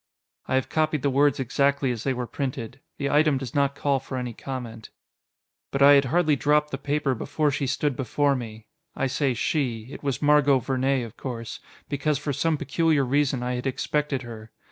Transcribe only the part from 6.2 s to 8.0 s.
dropped the paper before she stood